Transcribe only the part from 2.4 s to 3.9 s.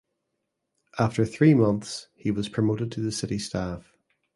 promoted to the city staff.